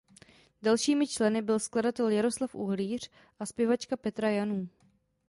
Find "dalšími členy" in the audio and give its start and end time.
0.61-1.41